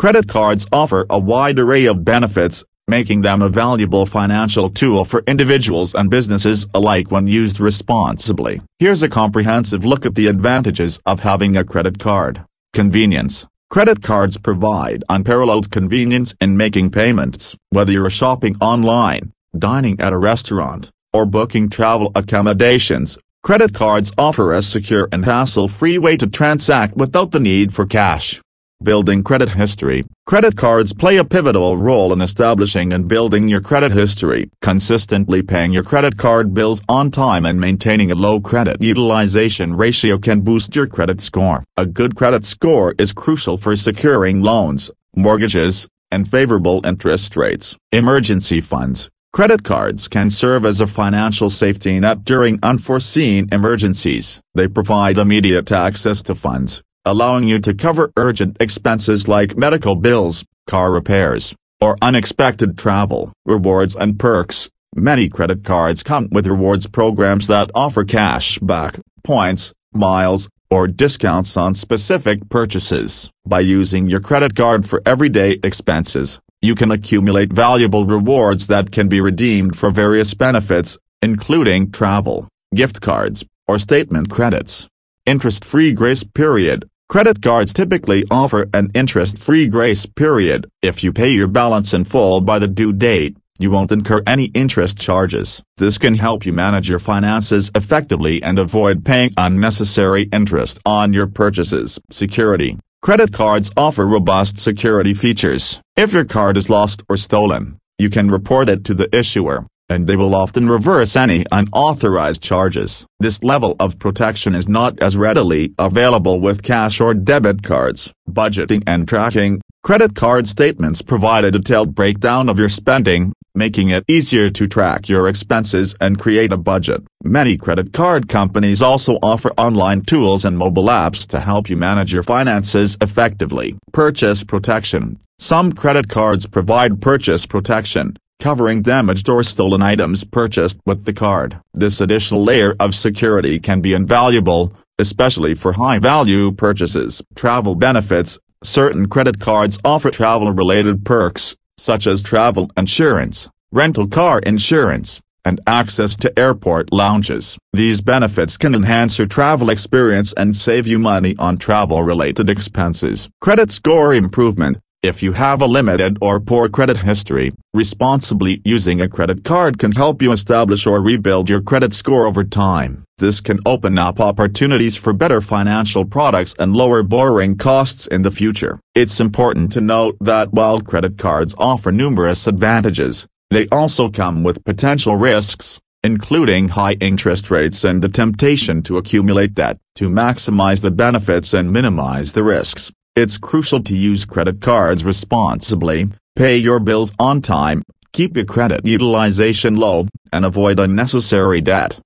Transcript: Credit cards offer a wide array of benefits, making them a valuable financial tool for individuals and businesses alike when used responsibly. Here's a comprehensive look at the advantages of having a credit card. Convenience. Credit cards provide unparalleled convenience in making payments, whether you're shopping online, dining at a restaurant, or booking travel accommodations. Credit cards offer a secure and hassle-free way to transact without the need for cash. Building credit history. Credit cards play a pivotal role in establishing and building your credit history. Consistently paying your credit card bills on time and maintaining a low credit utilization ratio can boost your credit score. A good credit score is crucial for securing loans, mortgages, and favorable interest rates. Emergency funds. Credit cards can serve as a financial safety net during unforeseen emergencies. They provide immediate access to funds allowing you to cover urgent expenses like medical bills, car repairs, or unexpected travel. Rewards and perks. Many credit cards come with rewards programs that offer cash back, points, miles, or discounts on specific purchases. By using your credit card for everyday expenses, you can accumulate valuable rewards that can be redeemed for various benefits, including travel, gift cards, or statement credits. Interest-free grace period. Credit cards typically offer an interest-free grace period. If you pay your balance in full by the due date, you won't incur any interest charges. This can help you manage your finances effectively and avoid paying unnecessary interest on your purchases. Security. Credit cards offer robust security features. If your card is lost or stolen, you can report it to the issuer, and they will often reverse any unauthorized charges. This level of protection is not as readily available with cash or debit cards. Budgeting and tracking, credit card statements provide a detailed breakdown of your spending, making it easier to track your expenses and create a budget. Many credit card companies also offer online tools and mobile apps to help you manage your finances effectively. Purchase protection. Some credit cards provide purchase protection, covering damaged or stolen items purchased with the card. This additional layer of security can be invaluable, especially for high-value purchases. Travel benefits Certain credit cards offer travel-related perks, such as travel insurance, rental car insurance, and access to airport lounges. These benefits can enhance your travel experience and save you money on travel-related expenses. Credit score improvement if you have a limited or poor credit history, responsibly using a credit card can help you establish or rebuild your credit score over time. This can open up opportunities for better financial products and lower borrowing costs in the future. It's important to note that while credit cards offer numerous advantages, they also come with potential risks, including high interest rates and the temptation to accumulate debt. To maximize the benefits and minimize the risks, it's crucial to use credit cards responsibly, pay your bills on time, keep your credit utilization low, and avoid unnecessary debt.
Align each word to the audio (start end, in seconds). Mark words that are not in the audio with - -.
Credit 0.00 0.26
cards 0.28 0.66
offer 0.72 1.04
a 1.10 1.18
wide 1.18 1.58
array 1.58 1.84
of 1.84 2.06
benefits, 2.06 2.64
making 2.88 3.20
them 3.20 3.42
a 3.42 3.50
valuable 3.50 4.06
financial 4.06 4.70
tool 4.70 5.04
for 5.04 5.22
individuals 5.26 5.94
and 5.94 6.08
businesses 6.08 6.66
alike 6.72 7.10
when 7.10 7.26
used 7.26 7.60
responsibly. 7.60 8.62
Here's 8.78 9.02
a 9.02 9.10
comprehensive 9.10 9.84
look 9.84 10.06
at 10.06 10.14
the 10.14 10.28
advantages 10.28 11.00
of 11.04 11.20
having 11.20 11.54
a 11.54 11.64
credit 11.64 11.98
card. 11.98 12.46
Convenience. 12.72 13.46
Credit 13.68 14.02
cards 14.02 14.38
provide 14.38 15.04
unparalleled 15.10 15.70
convenience 15.70 16.34
in 16.40 16.56
making 16.56 16.92
payments, 16.92 17.54
whether 17.68 17.92
you're 17.92 18.08
shopping 18.08 18.56
online, 18.58 19.32
dining 19.54 20.00
at 20.00 20.14
a 20.14 20.18
restaurant, 20.18 20.88
or 21.12 21.26
booking 21.26 21.68
travel 21.68 22.10
accommodations. 22.14 23.18
Credit 23.42 23.74
cards 23.74 24.12
offer 24.16 24.54
a 24.54 24.62
secure 24.62 25.10
and 25.12 25.26
hassle-free 25.26 25.98
way 25.98 26.16
to 26.16 26.26
transact 26.26 26.96
without 26.96 27.32
the 27.32 27.40
need 27.40 27.74
for 27.74 27.84
cash. 27.84 28.40
Building 28.82 29.22
credit 29.22 29.50
history. 29.50 30.06
Credit 30.24 30.56
cards 30.56 30.94
play 30.94 31.18
a 31.18 31.24
pivotal 31.24 31.76
role 31.76 32.14
in 32.14 32.22
establishing 32.22 32.94
and 32.94 33.06
building 33.06 33.46
your 33.46 33.60
credit 33.60 33.92
history. 33.92 34.48
Consistently 34.62 35.42
paying 35.42 35.70
your 35.70 35.82
credit 35.82 36.16
card 36.16 36.54
bills 36.54 36.80
on 36.88 37.10
time 37.10 37.44
and 37.44 37.60
maintaining 37.60 38.10
a 38.10 38.14
low 38.14 38.40
credit 38.40 38.80
utilization 38.80 39.74
ratio 39.74 40.16
can 40.16 40.40
boost 40.40 40.74
your 40.74 40.86
credit 40.86 41.20
score. 41.20 41.62
A 41.76 41.84
good 41.84 42.16
credit 42.16 42.46
score 42.46 42.94
is 42.96 43.12
crucial 43.12 43.58
for 43.58 43.76
securing 43.76 44.40
loans, 44.40 44.90
mortgages, 45.14 45.86
and 46.10 46.26
favorable 46.26 46.80
interest 46.86 47.36
rates. 47.36 47.76
Emergency 47.92 48.62
funds. 48.62 49.10
Credit 49.34 49.62
cards 49.62 50.08
can 50.08 50.30
serve 50.30 50.64
as 50.64 50.80
a 50.80 50.86
financial 50.86 51.50
safety 51.50 52.00
net 52.00 52.24
during 52.24 52.58
unforeseen 52.62 53.46
emergencies. 53.52 54.40
They 54.54 54.68
provide 54.68 55.18
immediate 55.18 55.70
access 55.70 56.22
to 56.22 56.34
funds 56.34 56.82
allowing 57.04 57.48
you 57.48 57.58
to 57.60 57.74
cover 57.74 58.12
urgent 58.16 58.56
expenses 58.60 59.28
like 59.28 59.56
medical 59.56 59.96
bills, 59.96 60.44
car 60.66 60.92
repairs, 60.92 61.54
or 61.80 61.96
unexpected 62.02 62.76
travel. 62.76 63.32
Rewards 63.46 63.96
and 63.96 64.18
perks. 64.18 64.70
Many 64.94 65.28
credit 65.28 65.64
cards 65.64 66.02
come 66.02 66.28
with 66.30 66.46
rewards 66.46 66.86
programs 66.86 67.46
that 67.46 67.70
offer 67.74 68.04
cash 68.04 68.58
back, 68.58 68.98
points, 69.22 69.72
miles, 69.92 70.48
or 70.70 70.86
discounts 70.86 71.56
on 71.56 71.74
specific 71.74 72.48
purchases. 72.48 73.30
By 73.46 73.60
using 73.60 74.08
your 74.08 74.20
credit 74.20 74.54
card 74.54 74.88
for 74.88 75.02
everyday 75.06 75.58
expenses, 75.64 76.40
you 76.62 76.74
can 76.74 76.90
accumulate 76.90 77.52
valuable 77.52 78.04
rewards 78.04 78.66
that 78.66 78.92
can 78.92 79.08
be 79.08 79.20
redeemed 79.20 79.76
for 79.76 79.90
various 79.90 80.34
benefits, 80.34 80.98
including 81.22 81.90
travel, 81.90 82.48
gift 82.74 83.00
cards, 83.00 83.44
or 83.66 83.78
statement 83.78 84.30
credits. 84.30 84.86
Interest-free 85.26 85.92
grace 85.92 86.24
period. 86.24 86.88
Credit 87.10 87.42
cards 87.42 87.72
typically 87.74 88.24
offer 88.30 88.68
an 88.72 88.88
interest-free 88.94 89.66
grace 89.66 90.06
period. 90.06 90.70
If 90.80 91.02
you 91.02 91.12
pay 91.12 91.30
your 91.30 91.48
balance 91.48 91.92
in 91.92 92.04
full 92.04 92.40
by 92.40 92.60
the 92.60 92.68
due 92.68 92.92
date, 92.92 93.36
you 93.58 93.72
won't 93.72 93.90
incur 93.90 94.22
any 94.28 94.44
interest 94.54 95.00
charges. 95.00 95.60
This 95.76 95.98
can 95.98 96.14
help 96.14 96.46
you 96.46 96.52
manage 96.52 96.88
your 96.88 97.00
finances 97.00 97.72
effectively 97.74 98.40
and 98.40 98.60
avoid 98.60 99.04
paying 99.04 99.32
unnecessary 99.36 100.28
interest 100.32 100.78
on 100.86 101.12
your 101.12 101.26
purchases. 101.26 101.98
Security. 102.12 102.78
Credit 103.02 103.32
cards 103.32 103.72
offer 103.76 104.06
robust 104.06 104.56
security 104.58 105.12
features. 105.12 105.80
If 105.96 106.12
your 106.12 106.24
card 106.24 106.56
is 106.56 106.70
lost 106.70 107.02
or 107.08 107.16
stolen, 107.16 107.80
you 107.98 108.08
can 108.08 108.30
report 108.30 108.68
it 108.68 108.84
to 108.84 108.94
the 108.94 109.12
issuer, 109.12 109.66
and 109.90 110.06
they 110.06 110.16
will 110.16 110.36
often 110.36 110.68
reverse 110.68 111.16
any 111.16 111.44
unauthorized 111.50 112.40
charges. 112.40 113.04
This 113.18 113.42
level 113.42 113.74
of 113.80 113.98
protection 113.98 114.54
is 114.54 114.68
not 114.68 115.02
as 115.02 115.16
readily 115.16 115.74
available 115.78 116.40
with 116.40 116.62
cash 116.62 117.00
or 117.00 117.12
debit 117.12 117.64
cards. 117.64 118.12
Budgeting 118.30 118.84
and 118.86 119.08
tracking, 119.08 119.60
credit 119.82 120.14
card 120.14 120.46
statements 120.48 121.02
provide 121.02 121.44
a 121.44 121.50
detailed 121.50 121.96
breakdown 121.96 122.48
of 122.48 122.58
your 122.58 122.68
spending, 122.68 123.32
making 123.52 123.88
it 123.90 124.04
easier 124.06 124.48
to 124.48 124.68
track 124.68 125.08
your 125.08 125.26
expenses 125.26 125.96
and 126.00 126.20
create 126.20 126.52
a 126.52 126.56
budget. 126.56 127.02
Many 127.24 127.56
credit 127.56 127.92
card 127.92 128.28
companies 128.28 128.80
also 128.80 129.18
offer 129.24 129.50
online 129.58 130.02
tools 130.02 130.44
and 130.44 130.56
mobile 130.56 130.86
apps 130.86 131.26
to 131.28 131.40
help 131.40 131.68
you 131.68 131.76
manage 131.76 132.12
your 132.12 132.22
finances 132.22 132.96
effectively. 133.00 133.76
Purchase 133.92 134.44
protection. 134.44 135.18
Some 135.38 135.72
credit 135.72 136.08
cards 136.08 136.46
provide 136.46 137.02
purchase 137.02 137.44
protection, 137.44 138.16
covering 138.40 138.82
damaged 138.82 139.28
or 139.28 139.42
stolen 139.42 139.82
items 139.82 140.24
purchased 140.24 140.78
with 140.84 141.04
the 141.04 141.12
card. 141.12 141.60
This 141.74 142.00
additional 142.00 142.42
layer 142.42 142.74
of 142.80 142.94
security 142.94 143.60
can 143.60 143.80
be 143.80 143.94
invaluable, 143.94 144.72
especially 144.98 145.54
for 145.54 145.74
high-value 145.74 146.52
purchases. 146.52 147.22
Travel 147.36 147.74
benefits 147.74 148.38
Certain 148.62 149.08
credit 149.08 149.40
cards 149.40 149.78
offer 149.86 150.10
travel-related 150.10 151.02
perks, 151.02 151.56
such 151.78 152.06
as 152.06 152.22
travel 152.22 152.70
insurance, 152.76 153.48
rental 153.72 154.06
car 154.06 154.38
insurance, 154.40 155.18
and 155.46 155.62
access 155.66 156.14
to 156.16 156.38
airport 156.38 156.92
lounges. 156.92 157.56
These 157.72 158.02
benefits 158.02 158.58
can 158.58 158.74
enhance 158.74 159.16
your 159.16 159.26
travel 159.26 159.70
experience 159.70 160.34
and 160.34 160.54
save 160.54 160.86
you 160.86 160.98
money 160.98 161.34
on 161.38 161.56
travel-related 161.56 162.50
expenses. 162.50 163.30
Credit 163.40 163.70
score 163.70 164.12
improvement 164.12 164.76
if 165.02 165.22
you 165.22 165.32
have 165.32 165.62
a 165.62 165.66
limited 165.66 166.18
or 166.20 166.38
poor 166.38 166.68
credit 166.68 166.98
history, 166.98 167.52
responsibly 167.72 168.60
using 168.64 169.00
a 169.00 169.08
credit 169.08 169.44
card 169.44 169.78
can 169.78 169.92
help 169.92 170.20
you 170.20 170.30
establish 170.30 170.86
or 170.86 171.00
rebuild 171.00 171.48
your 171.48 171.62
credit 171.62 171.94
score 171.94 172.26
over 172.26 172.44
time. 172.44 173.04
This 173.16 173.40
can 173.40 173.60
open 173.64 173.98
up 173.98 174.20
opportunities 174.20 174.96
for 174.96 175.12
better 175.12 175.40
financial 175.40 176.04
products 176.04 176.54
and 176.58 176.76
lower 176.76 177.02
borrowing 177.02 177.56
costs 177.56 178.06
in 178.06 178.22
the 178.22 178.30
future. 178.30 178.78
It's 178.94 179.20
important 179.20 179.72
to 179.72 179.80
note 179.80 180.16
that 180.20 180.52
while 180.52 180.80
credit 180.80 181.16
cards 181.16 181.54
offer 181.56 181.90
numerous 181.90 182.46
advantages, 182.46 183.26
they 183.50 183.68
also 183.72 184.10
come 184.10 184.42
with 184.42 184.64
potential 184.64 185.16
risks, 185.16 185.80
including 186.04 186.68
high 186.68 186.96
interest 187.00 187.50
rates 187.50 187.84
and 187.84 188.02
the 188.02 188.08
temptation 188.08 188.82
to 188.82 188.98
accumulate 188.98 189.54
debt. 189.54 189.78
To 189.96 190.08
maximize 190.08 190.80
the 190.80 190.90
benefits 190.90 191.52
and 191.52 191.70
minimize 191.70 192.32
the 192.32 192.42
risks, 192.42 192.90
it's 193.16 193.38
crucial 193.38 193.82
to 193.82 193.96
use 193.96 194.24
credit 194.24 194.60
cards 194.60 195.04
responsibly, 195.04 196.08
pay 196.36 196.56
your 196.56 196.78
bills 196.78 197.12
on 197.18 197.42
time, 197.42 197.82
keep 198.12 198.36
your 198.36 198.44
credit 198.44 198.86
utilization 198.86 199.76
low, 199.76 200.06
and 200.32 200.44
avoid 200.44 200.78
unnecessary 200.78 201.60
debt. 201.60 201.98